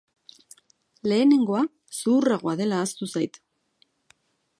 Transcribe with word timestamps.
Lehenengoa 1.11 1.61
zuhurragoa 1.97 2.55
dela 2.63 2.79
ahaztu 2.85 3.09
zait. 3.17 3.39